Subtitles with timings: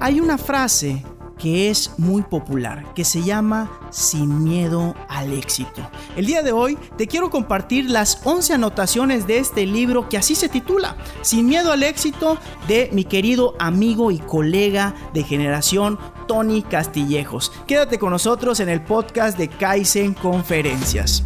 [0.00, 1.02] Hay una frase
[1.38, 5.88] que es muy popular, que se llama Sin miedo al éxito.
[6.16, 10.34] El día de hoy te quiero compartir las 11 anotaciones de este libro que así
[10.34, 16.62] se titula, Sin miedo al éxito, de mi querido amigo y colega de generación, Tony
[16.62, 17.52] Castillejos.
[17.66, 21.22] Quédate con nosotros en el podcast de Kaizen Conferencias.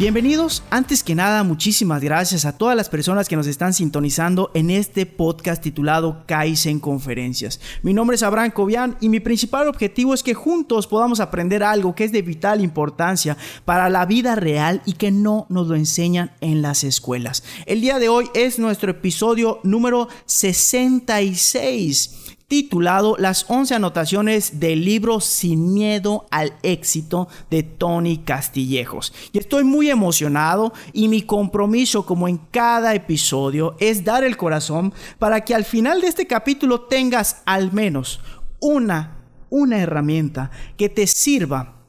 [0.00, 4.70] Bienvenidos, antes que nada muchísimas gracias a todas las personas que nos están sintonizando en
[4.70, 7.60] este podcast titulado Kaizen Conferencias.
[7.82, 11.94] Mi nombre es Abraham Cobian y mi principal objetivo es que juntos podamos aprender algo
[11.94, 13.36] que es de vital importancia
[13.66, 17.44] para la vida real y que no nos lo enseñan en las escuelas.
[17.66, 22.19] El día de hoy es nuestro episodio número 66
[22.50, 29.14] titulado Las 11 anotaciones del libro Sin miedo al éxito de Tony Castillejos.
[29.32, 34.92] Y estoy muy emocionado y mi compromiso como en cada episodio es dar el corazón
[35.20, 38.20] para que al final de este capítulo tengas al menos
[38.58, 41.79] una una herramienta que te sirva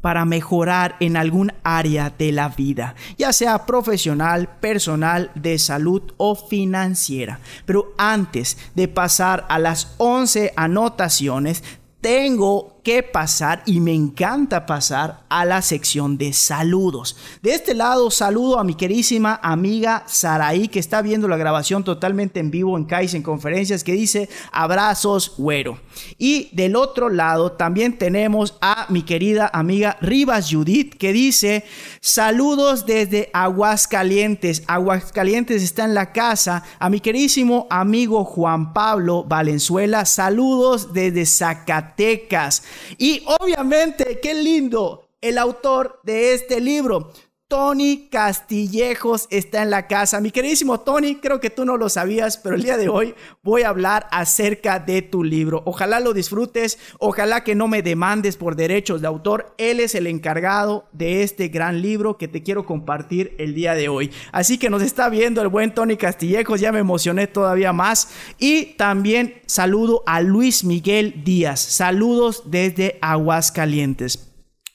[0.00, 6.34] para mejorar en algún área de la vida, ya sea profesional, personal, de salud o
[6.34, 7.40] financiera.
[7.66, 11.62] Pero antes de pasar a las 11 anotaciones,
[12.00, 17.16] tengo que pasar y me encanta pasar a la sección de saludos.
[17.42, 22.40] De este lado saludo a mi querísima amiga Saraí que está viendo la grabación totalmente
[22.40, 25.78] en vivo en Kaizen Conferencias que dice abrazos güero.
[26.18, 31.64] Y del otro lado también tenemos a mi querida amiga Rivas Judith que dice
[32.00, 34.62] saludos desde Aguascalientes.
[34.66, 36.62] Aguascalientes está en la casa.
[36.78, 42.62] A mi querísimo amigo Juan Pablo Valenzuela saludos desde Zacatecas.
[42.98, 47.12] Y obviamente, qué lindo, el autor de este libro.
[47.50, 50.20] Tony Castillejos está en la casa.
[50.20, 53.62] Mi queridísimo Tony, creo que tú no lo sabías, pero el día de hoy voy
[53.62, 55.64] a hablar acerca de tu libro.
[55.66, 59.52] Ojalá lo disfrutes, ojalá que no me demandes por derechos de autor.
[59.58, 63.88] Él es el encargado de este gran libro que te quiero compartir el día de
[63.88, 64.12] hoy.
[64.30, 68.10] Así que nos está viendo el buen Tony Castillejos, ya me emocioné todavía más.
[68.38, 71.58] Y también saludo a Luis Miguel Díaz.
[71.58, 74.29] Saludos desde Aguascalientes.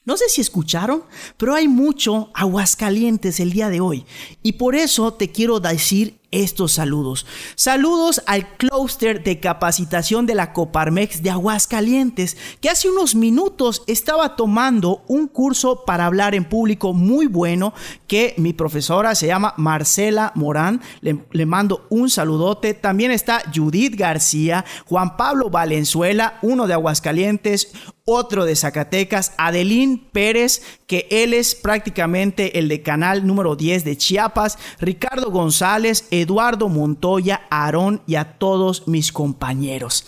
[0.05, 1.03] No sé si escucharon,
[1.35, 4.05] pero hay mucho aguascalientes el día de hoy.
[4.43, 7.25] Y por eso te quiero decir estos saludos.
[7.55, 14.35] Saludos al clúster de capacitación de la Coparmex de Aguascalientes, que hace unos minutos estaba
[14.35, 17.73] tomando un curso para hablar en público muy bueno,
[18.05, 20.81] que mi profesora se llama Marcela Morán.
[21.01, 22.73] Le, le mando un saludote.
[22.73, 27.71] También está Judith García, Juan Pablo Valenzuela, uno de Aguascalientes,
[28.07, 33.97] otro de Zacatecas, Adelín Pérez, que él es prácticamente el de canal número 10 de
[33.97, 40.05] Chiapas, Ricardo González, Eduardo Montoya, Aarón y a todos mis compañeros.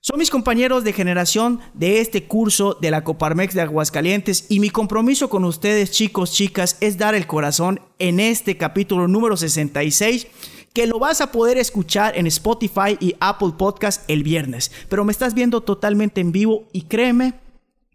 [0.00, 4.70] Son mis compañeros de generación de este curso de la Coparmex de Aguascalientes y mi
[4.70, 10.28] compromiso con ustedes chicos, chicas, es dar el corazón en este capítulo número 66
[10.72, 14.70] que lo vas a poder escuchar en Spotify y Apple Podcast el viernes.
[14.88, 17.34] Pero me estás viendo totalmente en vivo y créeme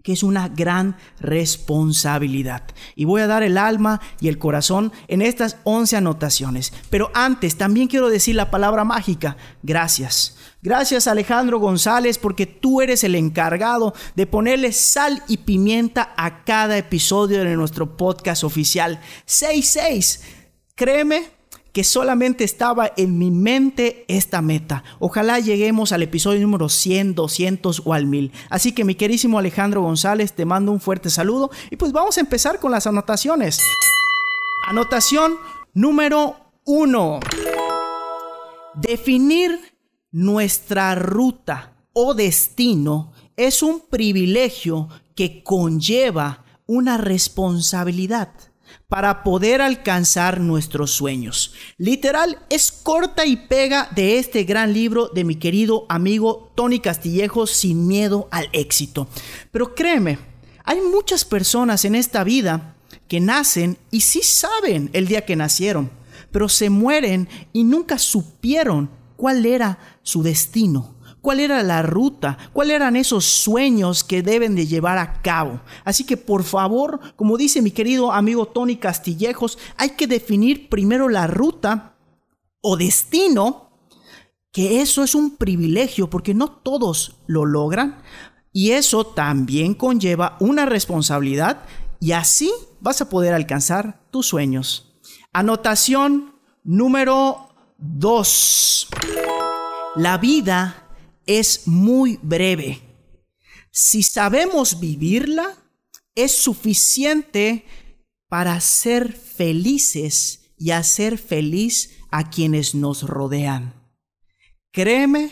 [0.05, 2.63] que es una gran responsabilidad.
[2.95, 6.73] Y voy a dar el alma y el corazón en estas 11 anotaciones.
[6.91, 10.37] Pero antes también quiero decir la palabra mágica, gracias.
[10.61, 16.77] Gracias Alejandro González porque tú eres el encargado de ponerle sal y pimienta a cada
[16.77, 20.21] episodio de nuestro podcast oficial 66.
[20.75, 21.34] Créeme
[21.75, 24.85] que solamente estaba en mi mente esta meta.
[24.99, 28.31] Ojalá lleguemos al episodio número 100, 200 o al 1000.
[28.49, 32.21] Así que mi querísimo Alejandro González, te mando un fuerte saludo y pues vamos a
[32.21, 33.59] empezar con las anotaciones.
[34.69, 35.35] Anotación
[35.73, 37.19] número 1.
[38.75, 39.59] Definir
[40.13, 48.29] nuestra ruta o destino es un privilegio que conlleva una responsabilidad
[48.87, 51.53] para poder alcanzar nuestros sueños.
[51.77, 57.47] Literal, es corta y pega de este gran libro de mi querido amigo Tony Castillejo,
[57.47, 59.07] Sin miedo al éxito.
[59.51, 60.19] Pero créeme,
[60.63, 62.75] hay muchas personas en esta vida
[63.07, 65.91] que nacen y sí saben el día que nacieron,
[66.31, 70.94] pero se mueren y nunca supieron cuál era su destino
[71.25, 75.59] cuál era la ruta, cuáles eran esos sueños que deben de llevar a cabo.
[75.83, 81.09] Así que por favor, como dice mi querido amigo Tony Castillejos, hay que definir primero
[81.09, 81.95] la ruta
[82.61, 83.71] o destino,
[84.51, 88.03] que eso es un privilegio porque no todos lo logran.
[88.53, 91.63] Y eso también conlleva una responsabilidad
[91.99, 92.51] y así
[92.81, 94.93] vas a poder alcanzar tus sueños.
[95.33, 97.49] Anotación número
[97.79, 98.89] 2.
[99.95, 100.84] La vida
[101.25, 102.81] es muy breve.
[103.71, 105.57] Si sabemos vivirla,
[106.15, 107.65] es suficiente
[108.29, 113.73] para ser felices y hacer feliz a quienes nos rodean.
[114.71, 115.31] Créeme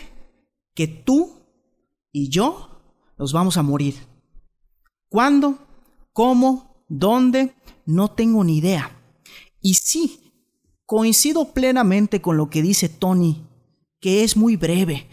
[0.74, 1.32] que tú
[2.12, 2.82] y yo
[3.18, 3.94] nos vamos a morir.
[5.08, 5.58] ¿Cuándo?
[6.12, 6.84] ¿Cómo?
[6.88, 7.54] ¿Dónde?
[7.86, 8.90] No tengo ni idea.
[9.60, 10.32] Y sí,
[10.84, 13.46] coincido plenamente con lo que dice Tony,
[14.00, 15.08] que es muy breve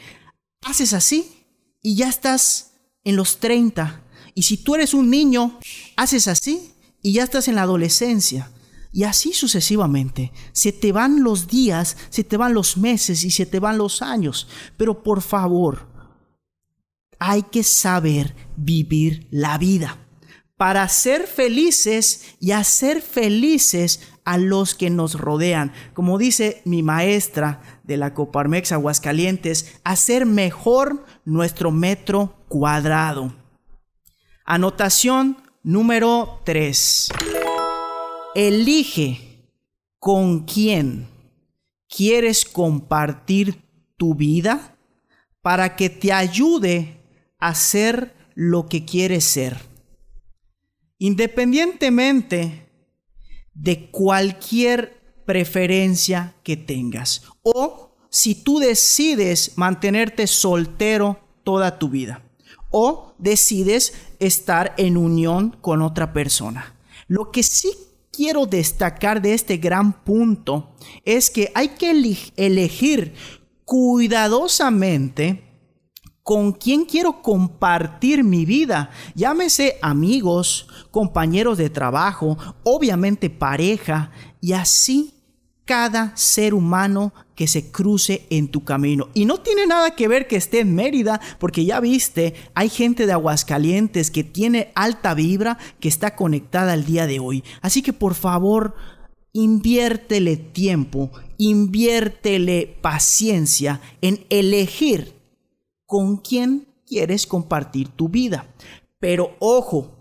[0.61, 1.45] haces así
[1.81, 2.73] y ya estás
[3.03, 4.03] en los 30.
[4.33, 5.59] Y si tú eres un niño,
[5.95, 8.51] haces así y ya estás en la adolescencia.
[8.93, 10.31] Y así sucesivamente.
[10.51, 14.01] Se te van los días, se te van los meses y se te van los
[14.01, 14.47] años.
[14.77, 15.87] Pero por favor,
[17.19, 19.97] hay que saber vivir la vida
[20.57, 25.73] para ser felices y hacer felices a los que nos rodean.
[25.95, 33.35] Como dice mi maestra de la Coparmex Aguascalientes, hacer mejor nuestro metro cuadrado.
[34.45, 37.09] Anotación número 3.
[38.33, 39.45] Elige
[39.99, 41.09] con quién
[41.89, 43.61] quieres compartir
[43.97, 44.77] tu vida
[45.41, 46.97] para que te ayude
[47.39, 49.57] a ser lo que quieres ser.
[50.97, 52.69] Independientemente
[53.53, 55.00] de cualquier
[55.31, 57.23] preferencia que tengas.
[57.41, 62.21] O si tú decides mantenerte soltero toda tu vida.
[62.69, 66.75] O decides estar en unión con otra persona.
[67.07, 67.71] Lo que sí
[68.11, 70.75] quiero destacar de este gran punto
[71.05, 71.91] es que hay que
[72.35, 73.13] elegir
[73.63, 75.47] cuidadosamente
[76.23, 78.89] con quién quiero compartir mi vida.
[79.15, 84.11] Llámese amigos, compañeros de trabajo, obviamente pareja,
[84.41, 85.20] y así
[85.71, 89.07] cada ser humano que se cruce en tu camino.
[89.13, 93.05] Y no tiene nada que ver que esté en Mérida, porque ya viste, hay gente
[93.05, 97.45] de Aguascalientes que tiene alta vibra, que está conectada al día de hoy.
[97.61, 98.75] Así que por favor,
[99.31, 105.13] inviértele tiempo, inviértele paciencia en elegir
[105.85, 108.45] con quién quieres compartir tu vida.
[108.99, 110.00] Pero ojo,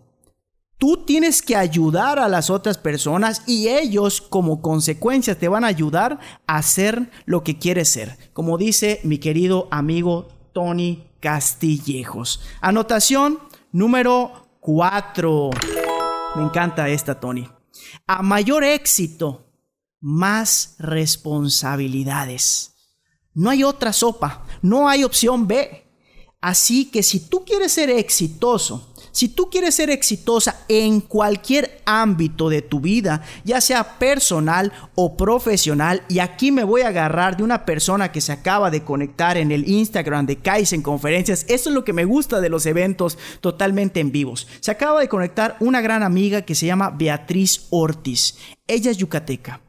[0.81, 5.67] Tú tienes que ayudar a las otras personas y ellos como consecuencia te van a
[5.67, 8.17] ayudar a hacer lo que quieres ser.
[8.33, 12.41] Como dice mi querido amigo Tony Castillejos.
[12.63, 13.41] Anotación
[13.73, 15.51] número 4.
[16.37, 17.47] Me encanta esta, Tony.
[18.07, 19.53] A mayor éxito,
[20.01, 22.75] más responsabilidades.
[23.35, 25.87] No hay otra sopa, no hay opción B.
[26.41, 32.49] Así que si tú quieres ser exitoso, si tú quieres ser exitosa en cualquier ámbito
[32.49, 37.43] de tu vida, ya sea personal o profesional, y aquí me voy a agarrar de
[37.43, 41.75] una persona que se acaba de conectar en el Instagram de Kaizen Conferencias, eso es
[41.75, 44.47] lo que me gusta de los eventos totalmente en vivos.
[44.61, 48.37] Se acaba de conectar una gran amiga que se llama Beatriz Ortiz.
[48.67, 49.61] Ella es yucateca.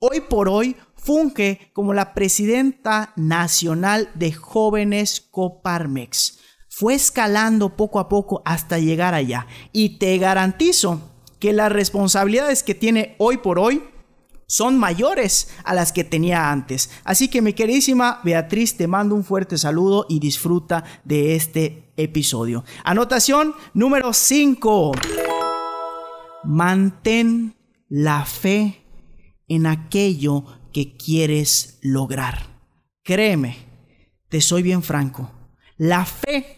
[0.00, 6.37] Hoy por hoy funge como la presidenta nacional de jóvenes Coparmex
[6.78, 9.48] fue escalando poco a poco hasta llegar allá.
[9.72, 11.00] Y te garantizo
[11.40, 13.82] que las responsabilidades que tiene hoy por hoy
[14.46, 16.90] son mayores a las que tenía antes.
[17.02, 22.64] Así que mi queridísima Beatriz, te mando un fuerte saludo y disfruta de este episodio.
[22.84, 24.92] Anotación número 5.
[26.44, 27.56] Mantén
[27.88, 28.84] la fe
[29.48, 32.38] en aquello que quieres lograr.
[33.02, 33.56] Créeme,
[34.28, 35.32] te soy bien franco.
[35.76, 36.57] La fe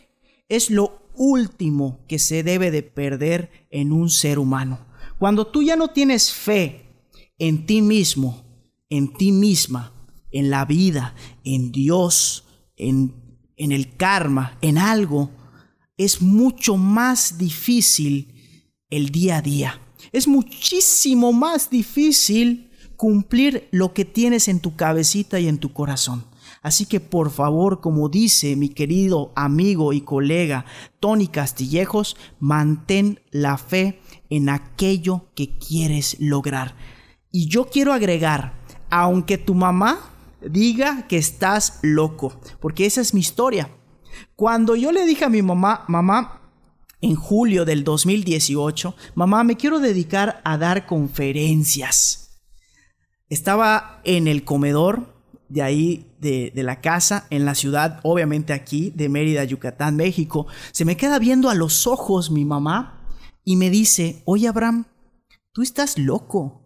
[0.51, 4.87] es lo último que se debe de perder en un ser humano.
[5.19, 6.85] Cuando tú ya no tienes fe
[7.39, 8.45] en ti mismo,
[8.91, 9.95] en ti misma,
[10.31, 11.15] en la vida,
[11.45, 12.45] en Dios,
[12.77, 13.15] en,
[13.57, 15.31] en el karma, en algo,
[15.97, 18.35] es mucho más difícil
[18.91, 19.81] el día a día.
[20.13, 26.25] Es muchísimo más difícil cumplir lo que tienes en tu cabecita y en tu corazón.
[26.63, 30.67] Así que por favor, como dice mi querido amigo y colega
[31.01, 36.77] Tony Castillejos, mantén la fe en aquello que quieres lograr.
[37.33, 38.55] Y yo quiero agregar,
[38.91, 40.01] aunque tu mamá
[40.43, 43.71] diga que estás loco, porque esa es mi historia.
[44.37, 46.41] Cuando yo le dije a mi mamá, mamá,
[47.01, 52.43] en julio del 2018, mamá, me quiero dedicar a dar conferencias.
[53.31, 55.20] Estaba en el comedor
[55.51, 60.47] de ahí, de, la casa, en la ciudad, obviamente aquí, de Mérida, Yucatán, México.
[60.73, 63.05] Se me queda viendo a los ojos mi mamá
[63.45, 64.87] y me dice, oye Abraham,
[65.53, 66.63] tú estás loco.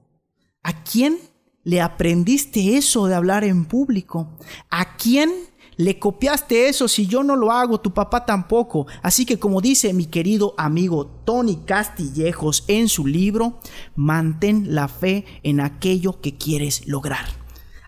[0.62, 1.18] ¿A quién
[1.62, 4.38] le aprendiste eso de hablar en público?
[4.70, 5.32] ¿A quién
[5.76, 8.86] le copiaste eso si yo no lo hago, tu papá tampoco?
[9.02, 13.60] Así que como dice mi querido amigo Tony Castillejos en su libro,
[13.96, 17.43] mantén la fe en aquello que quieres lograr.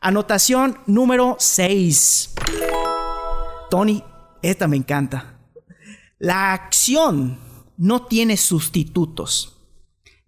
[0.07, 2.35] Anotación número 6.
[3.69, 4.05] Tony,
[4.41, 5.41] esta me encanta.
[6.21, 7.41] La acción
[7.77, 9.65] no tiene sustitutos.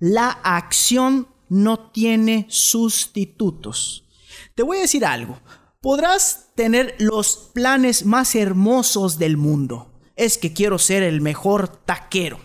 [0.01, 4.09] La acción no tiene sustitutos.
[4.57, 5.39] Te voy a decir algo.
[5.81, 9.93] Podrás tener los planes más hermosos del mundo.
[10.17, 12.41] Es que quiero ser el mejor taquero.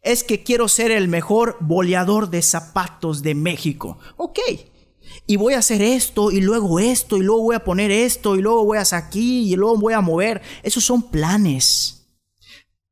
[0.00, 3.98] Es que quiero ser el mejor boleador de zapatos de México.
[4.16, 4.38] Ok.
[5.26, 8.42] Y voy a hacer esto y luego esto y luego voy a poner esto y
[8.42, 10.42] luego voy a hacer aquí y luego voy a mover.
[10.62, 12.08] Esos son planes.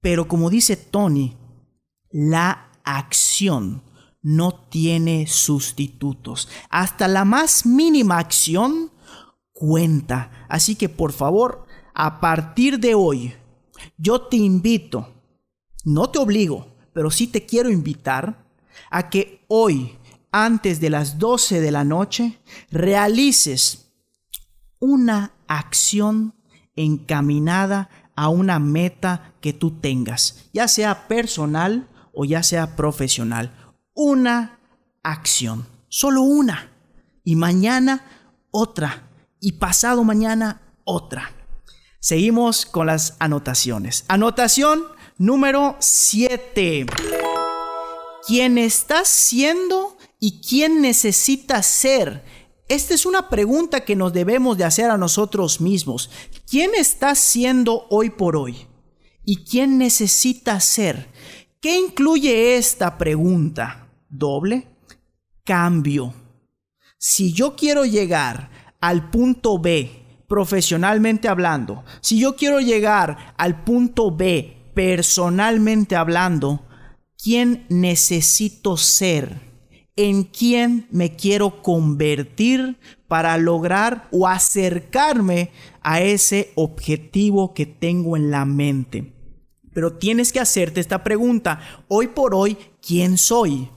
[0.00, 1.36] Pero como dice Tony,
[2.10, 3.82] la acción
[4.22, 6.48] no tiene sustitutos.
[6.70, 8.90] Hasta la más mínima acción
[9.52, 10.46] cuenta.
[10.48, 13.34] Así que por favor, a partir de hoy,
[13.96, 15.08] yo te invito,
[15.84, 18.46] no te obligo, pero sí te quiero invitar
[18.90, 19.97] a que hoy,
[20.32, 23.92] antes de las 12 de la noche, realices
[24.78, 26.34] una acción
[26.76, 33.52] encaminada a una meta que tú tengas, ya sea personal o ya sea profesional
[33.98, 34.60] una
[35.02, 36.70] acción, solo una.
[37.24, 38.06] Y mañana
[38.52, 39.10] otra.
[39.40, 41.32] Y pasado mañana otra.
[41.98, 44.04] Seguimos con las anotaciones.
[44.06, 44.84] Anotación
[45.18, 46.86] número 7.
[48.24, 49.87] ¿Quién estás siendo
[50.20, 52.24] y quién necesitas ser?
[52.68, 56.10] Esta es una pregunta que nos debemos de hacer a nosotros mismos.
[56.48, 58.66] ¿Quién estás siendo hoy por hoy?
[59.24, 61.08] ¿Y quién necesitas ser?
[61.60, 63.88] ¿Qué incluye esta pregunta?
[64.08, 64.66] doble
[65.44, 66.14] cambio.
[66.98, 74.14] Si yo quiero llegar al punto B profesionalmente hablando, si yo quiero llegar al punto
[74.14, 76.66] B personalmente hablando,
[77.16, 79.47] ¿quién necesito ser?
[80.00, 82.78] ¿En quién me quiero convertir
[83.08, 85.50] para lograr o acercarme
[85.82, 89.12] a ese objetivo que tengo en la mente?
[89.74, 93.70] Pero tienes que hacerte esta pregunta, hoy por hoy, ¿quién soy?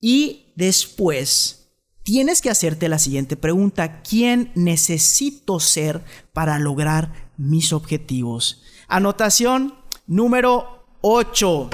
[0.00, 1.70] Y después
[2.02, 4.02] tienes que hacerte la siguiente pregunta.
[4.02, 8.64] ¿Quién necesito ser para lograr mis objetivos?
[8.88, 9.72] Anotación
[10.08, 11.70] número 8.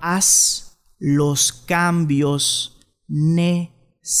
[0.00, 0.71] Haz
[1.04, 2.78] los cambios
[3.08, 4.14] necesarios.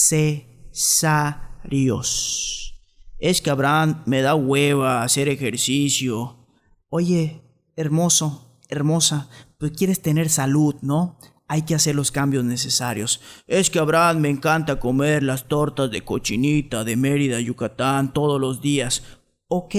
[3.20, 6.48] Es que Abraham me da hueva hacer ejercicio.
[6.88, 7.40] Oye,
[7.76, 11.18] hermoso, hermosa, pues quieres tener salud, ¿no?
[11.46, 13.20] hay que hacer los cambios necesarios.
[13.46, 18.60] Es que Abraham me encanta comer las tortas de cochinita de Mérida, Yucatán, todos los
[18.60, 19.04] días.
[19.46, 19.74] Ok,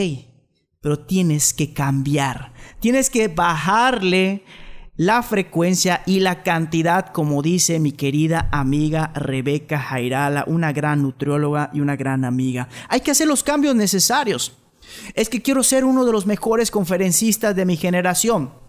[0.79, 2.53] pero tienes que cambiar.
[2.79, 4.45] Tienes que bajarle
[4.95, 11.71] la frecuencia y la cantidad, como dice mi querida amiga Rebeca Jairala, una gran nutrióloga
[11.73, 12.69] y una gran amiga.
[12.89, 14.53] Hay que hacer los cambios necesarios.
[15.15, 18.63] Es que quiero ser uno de los mejores conferencistas de mi generación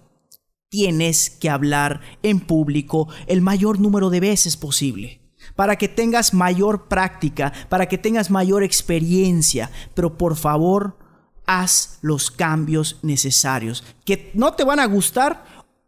[0.75, 5.21] tienes que hablar en público el mayor número de veces posible
[5.55, 10.99] para que tengas mayor práctica, para que tengas mayor experiencia, pero por favor,
[11.47, 13.85] haz los cambios necesarios.
[14.05, 15.45] Que no te van a gustar,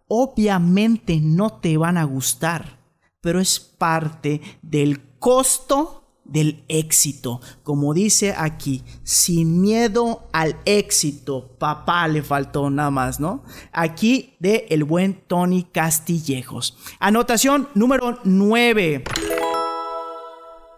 [0.08, 2.78] obviamente no te van a gustar,
[3.20, 7.40] pero es parte del costo del éxito.
[7.62, 11.56] Como dice aquí, sin miedo al éxito.
[11.58, 13.44] Papá le faltó nada más, ¿no?
[13.72, 16.76] Aquí de el buen Tony Castillejos.
[16.98, 19.04] Anotación número 9.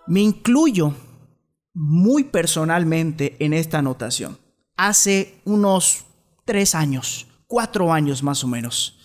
[0.07, 0.95] Me incluyo
[1.75, 4.39] muy personalmente en esta anotación.
[4.77, 6.05] Hace unos
[6.45, 8.98] tres años, cuatro años más o menos.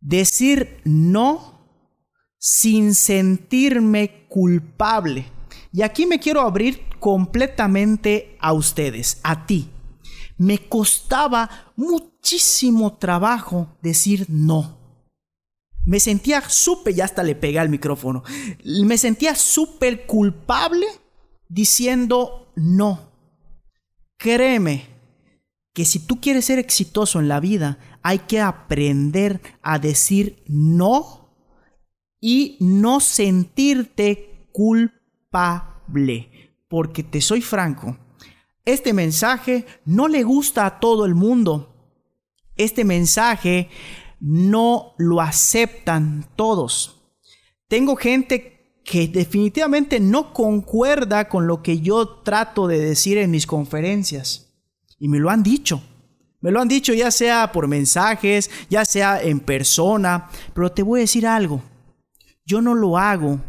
[0.00, 1.56] Decir no
[2.38, 5.26] sin sentirme culpable.
[5.72, 9.70] Y aquí me quiero abrir completamente a ustedes, a ti.
[10.38, 14.78] Me costaba muchísimo trabajo decir no.
[15.84, 18.24] Me sentía súper, ya hasta le pegué al micrófono,
[18.64, 20.86] me sentía súper culpable
[21.48, 23.12] diciendo no.
[24.18, 24.95] Créeme
[25.76, 31.36] que si tú quieres ser exitoso en la vida, hay que aprender a decir no
[32.18, 36.30] y no sentirte culpable.
[36.66, 37.98] Porque te soy franco,
[38.64, 41.92] este mensaje no le gusta a todo el mundo.
[42.56, 43.68] Este mensaje
[44.18, 47.02] no lo aceptan todos.
[47.68, 53.46] Tengo gente que definitivamente no concuerda con lo que yo trato de decir en mis
[53.46, 54.45] conferencias.
[54.98, 55.82] Y me lo han dicho.
[56.40, 60.28] Me lo han dicho ya sea por mensajes, ya sea en persona.
[60.54, 61.62] Pero te voy a decir algo.
[62.44, 63.40] Yo no lo hago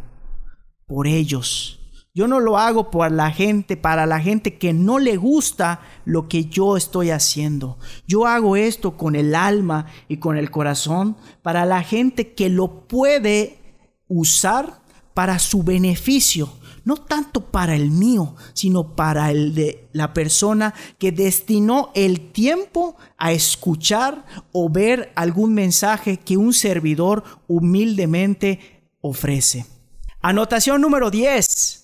[0.88, 1.80] por ellos.
[2.18, 6.27] Yo no lo hago por la gente, para la gente que no le gusta lo
[6.27, 7.77] que yo estoy haciendo.
[8.08, 12.88] Yo hago esto con el alma y con el corazón para la gente que lo
[12.88, 13.60] puede
[14.08, 14.82] usar
[15.13, 16.50] para su beneficio
[16.88, 22.96] no tanto para el mío, sino para el de la persona que destinó el tiempo
[23.17, 29.65] a escuchar o ver algún mensaje que un servidor humildemente ofrece.
[30.22, 31.84] Anotación número 10.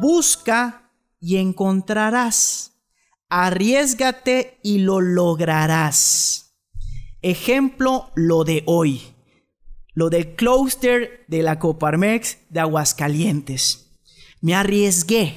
[0.00, 2.72] Busca y encontrarás.
[3.28, 6.56] Arriesgate y lo lograrás.
[7.22, 9.13] Ejemplo, lo de hoy
[9.94, 13.90] lo del clúster de la Coparmex de Aguascalientes.
[14.40, 15.34] Me arriesgué.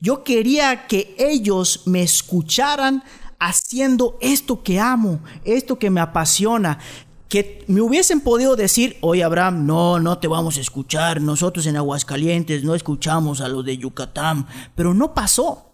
[0.00, 3.04] Yo quería que ellos me escucharan
[3.38, 6.78] haciendo esto que amo, esto que me apasiona,
[7.28, 11.76] que me hubiesen podido decir, oye Abraham, no, no te vamos a escuchar, nosotros en
[11.76, 15.66] Aguascalientes no escuchamos a los de Yucatán, pero no pasó.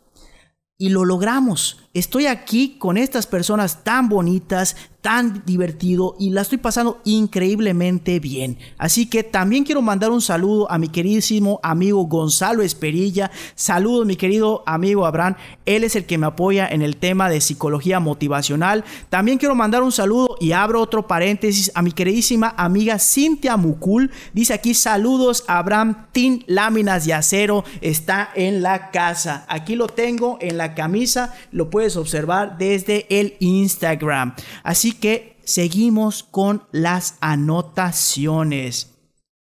[0.78, 1.78] Y lo logramos.
[1.94, 8.58] Estoy aquí con estas personas tan bonitas, tan divertido y la estoy pasando increíblemente bien.
[8.76, 13.30] Así que también quiero mandar un saludo a mi queridísimo amigo Gonzalo Esperilla.
[13.54, 15.36] Saludos mi querido amigo Abraham.
[15.64, 18.82] Él es el que me apoya en el tema de psicología motivacional.
[19.08, 24.10] También quiero mandar un saludo y abro otro paréntesis a mi queridísima amiga Cintia Mukul.
[24.32, 27.62] Dice aquí saludos Abraham Tin Láminas de Acero.
[27.80, 29.46] Está en la casa.
[29.48, 31.32] Aquí lo tengo en la camisa.
[31.52, 34.34] Lo puedes observar desde el Instagram.
[34.64, 38.94] Así que seguimos con las anotaciones.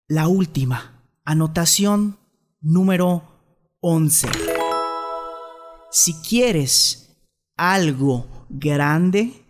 [0.08, 2.18] La última, anotación
[2.62, 3.24] número
[3.82, 4.30] 11.
[5.92, 7.18] Si quieres
[7.58, 9.46] algo grande,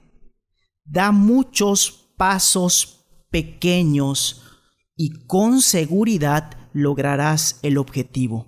[0.84, 4.44] da muchos pasos pequeños
[4.96, 8.48] y con seguridad lograrás el objetivo.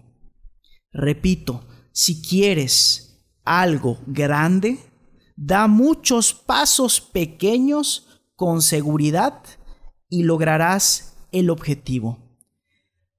[0.92, 4.80] Repito, si quieres algo grande,
[5.44, 9.42] Da muchos pasos pequeños con seguridad
[10.08, 12.20] y lograrás el objetivo.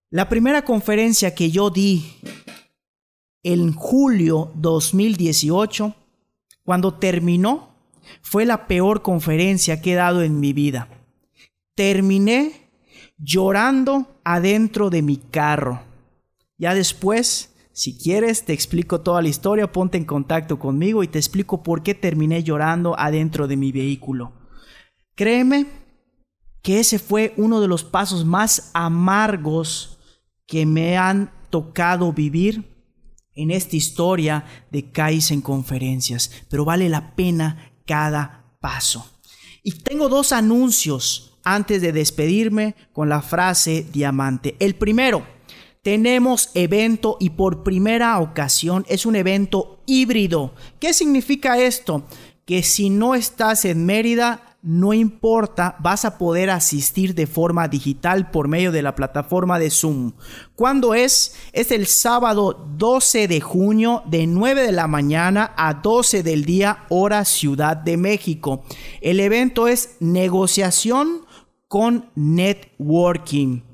[0.08, 2.14] La primera conferencia que yo di
[3.42, 5.96] en julio 2018,
[6.62, 7.74] cuando terminó,
[8.20, 10.88] fue la peor conferencia que he dado en mi vida.
[11.74, 12.70] Terminé
[13.18, 15.82] llorando adentro de mi carro.
[16.56, 21.18] Ya después si quieres, te explico toda la historia, ponte en contacto conmigo y te
[21.18, 24.32] explico por qué terminé llorando adentro de mi vehículo.
[25.14, 25.66] Créeme
[26.62, 29.98] que ese fue uno de los pasos más amargos
[30.46, 32.72] que me han tocado vivir
[33.35, 39.06] en esta historia de CAIS en conferencias, pero vale la pena cada paso.
[39.62, 44.56] Y tengo dos anuncios antes de despedirme con la frase diamante.
[44.61, 45.26] El primero,
[45.83, 50.55] tenemos evento y por primera ocasión es un evento híbrido.
[50.79, 52.05] ¿Qué significa esto?
[52.45, 58.31] Que si no estás en Mérida, no importa, vas a poder asistir de forma digital
[58.31, 60.12] por medio de la plataforma de Zoom.
[60.55, 61.35] ¿Cuándo es?
[61.53, 66.85] Es el sábado 12 de junio de 9 de la mañana a 12 del día
[66.90, 68.62] hora Ciudad de México.
[69.01, 71.27] El evento es negociación
[71.66, 73.71] con networking.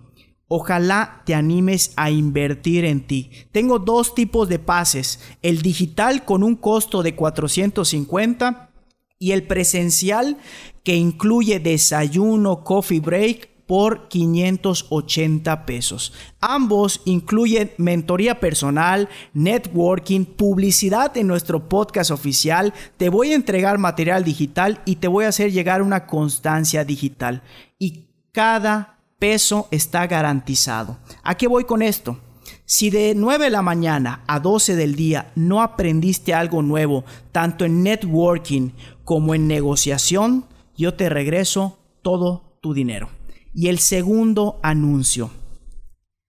[0.49, 3.31] Ojalá te animes a invertir en ti.
[3.53, 8.71] Tengo dos tipos de pases, el digital con un costo de 450
[9.19, 10.39] y el presencial
[10.85, 16.15] que incluye desayuno, coffee break por 580 pesos.
[16.41, 22.73] Ambos incluyen mentoría personal, networking, publicidad en nuestro podcast oficial.
[22.97, 27.43] Te voy a entregar material digital y te voy a hacer llegar una constancia digital.
[27.79, 30.99] Y cada peso está garantizado.
[31.23, 32.19] ¿A qué voy con esto?
[32.65, 37.65] Si de 9 de la mañana a 12 del día no aprendiste algo nuevo, tanto
[37.65, 38.71] en networking
[39.05, 43.09] como en negociación, yo te regreso todo tu dinero.
[43.55, 45.31] Y el segundo anuncio.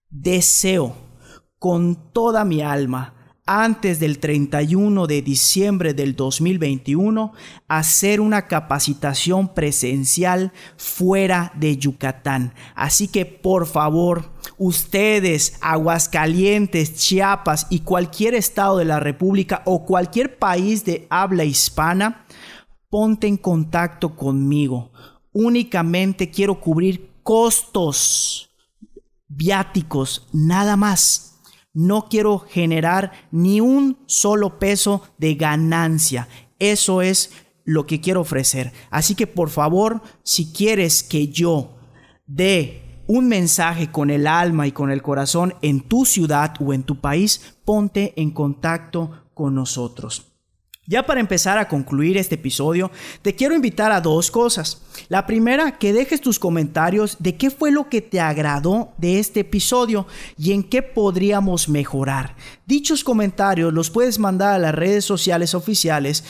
[0.08, 0.96] Deseo
[1.58, 3.19] con toda mi alma
[3.52, 7.32] antes del 31 de diciembre del 2021
[7.66, 12.54] hacer una capacitación presencial fuera de Yucatán.
[12.76, 20.38] Así que por favor, ustedes, Aguascalientes, Chiapas y cualquier estado de la República o cualquier
[20.38, 22.26] país de habla hispana,
[22.88, 24.92] ponte en contacto conmigo.
[25.32, 28.48] Únicamente quiero cubrir costos
[29.26, 31.29] viáticos, nada más
[31.72, 36.28] no quiero generar ni un solo peso de ganancia.
[36.58, 37.30] Eso es
[37.64, 38.72] lo que quiero ofrecer.
[38.90, 41.76] Así que por favor, si quieres que yo
[42.26, 46.84] dé un mensaje con el alma y con el corazón en tu ciudad o en
[46.84, 50.29] tu país, ponte en contacto con nosotros.
[50.90, 52.90] Ya para empezar a concluir este episodio,
[53.22, 54.82] te quiero invitar a dos cosas.
[55.08, 59.38] La primera, que dejes tus comentarios de qué fue lo que te agradó de este
[59.40, 62.34] episodio y en qué podríamos mejorar.
[62.66, 66.24] Dichos comentarios los puedes mandar a las redes sociales oficiales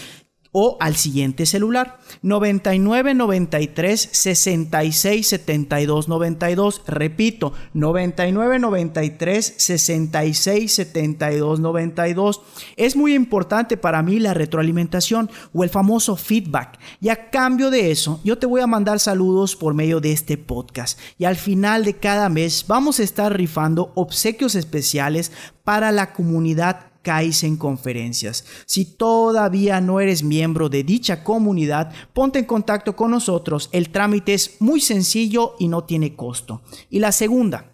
[0.52, 12.40] o al siguiente celular 99 93 66 72 92 repito 99 93 66 72 92
[12.76, 16.78] es muy importante para mí la retroalimentación o el famoso feedback.
[17.00, 20.36] Y a cambio de eso yo te voy a mandar saludos por medio de este
[20.36, 20.98] podcast.
[21.18, 25.32] Y al final de cada mes vamos a estar rifando obsequios especiales
[25.64, 28.44] para la comunidad en Conferencias.
[28.66, 33.68] Si todavía no eres miembro de dicha comunidad, ponte en contacto con nosotros.
[33.72, 36.62] El trámite es muy sencillo y no tiene costo.
[36.90, 37.70] Y la segunda,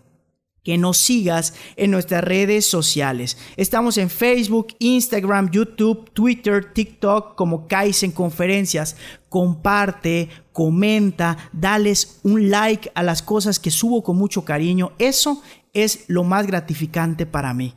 [0.62, 3.36] que nos sigas en nuestras redes sociales.
[3.56, 8.96] Estamos en Facebook, Instagram, YouTube, Twitter, TikTok como Kaizen Conferencias.
[9.28, 14.92] Comparte, comenta, dales un like a las cosas que subo con mucho cariño.
[14.98, 15.40] Eso
[15.72, 17.74] es lo más gratificante para mí.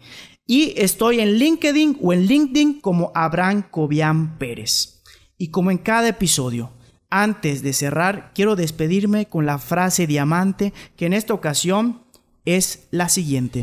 [0.52, 5.04] Y estoy en LinkedIn o en LinkedIn como Abraham Cobian Pérez.
[5.38, 6.72] Y como en cada episodio,
[7.12, 12.02] antes de cerrar, quiero despedirme con la frase diamante que en esta ocasión
[12.46, 13.62] es la siguiente.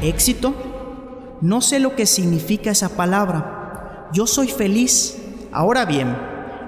[0.00, 0.54] Éxito.
[1.42, 4.08] No sé lo que significa esa palabra.
[4.14, 5.18] Yo soy feliz.
[5.52, 6.16] Ahora bien,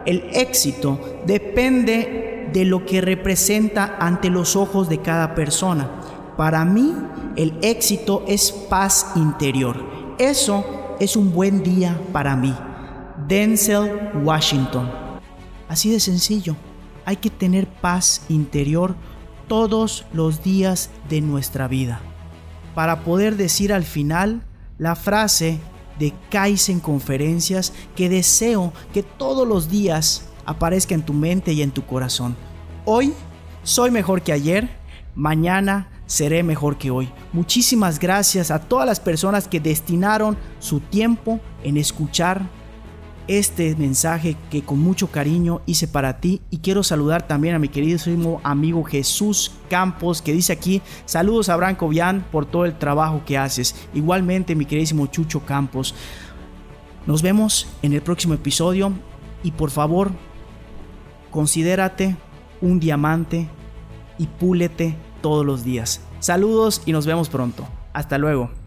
[0.05, 6.00] el éxito depende de lo que representa ante los ojos de cada persona.
[6.41, 6.97] Para mí,
[7.37, 9.77] el éxito es paz interior.
[10.19, 10.65] Eso
[10.99, 12.57] es un buen día para mí.
[13.29, 14.91] Denzel Washington.
[15.69, 16.57] Así de sencillo.
[17.05, 18.97] Hay que tener paz interior
[19.49, 22.01] todos los días de nuestra vida.
[22.75, 24.43] Para poder decir al final
[24.79, 25.59] la frase
[25.99, 31.71] de Kaizen Conferencias que deseo que todos los días aparezca en tu mente y en
[31.71, 32.35] tu corazón.
[32.87, 33.13] Hoy
[33.63, 34.71] soy mejor que ayer,
[35.15, 37.09] mañana seré mejor que hoy.
[37.33, 42.43] Muchísimas gracias a todas las personas que destinaron su tiempo en escuchar
[43.29, 46.41] este mensaje que con mucho cariño hice para ti.
[46.51, 51.55] Y quiero saludar también a mi queridísimo amigo Jesús Campos que dice aquí saludos a
[51.55, 53.77] Branco Vian por todo el trabajo que haces.
[53.95, 55.95] Igualmente mi queridísimo Chucho Campos.
[57.07, 58.93] Nos vemos en el próximo episodio
[59.45, 60.11] y por favor
[61.31, 62.17] considérate
[62.61, 63.49] un diamante
[64.19, 66.01] y púlete todos los días.
[66.21, 67.67] Saludos y nos vemos pronto.
[67.93, 68.60] Hasta luego.